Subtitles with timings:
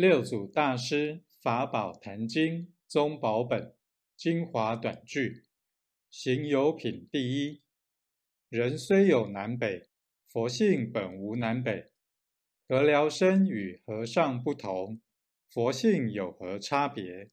[0.00, 3.74] 六祖大师法宝坛经宗宝本
[4.16, 5.44] 精华短句
[6.08, 7.60] 行有品第一：
[8.48, 9.90] 人虽有南北，
[10.26, 11.90] 佛性本无南北。
[12.66, 15.02] 何聊生与和尚不同？
[15.50, 17.28] 佛性有何差别？